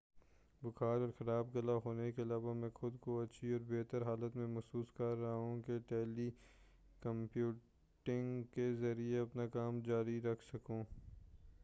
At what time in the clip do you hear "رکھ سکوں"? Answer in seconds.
10.21-10.83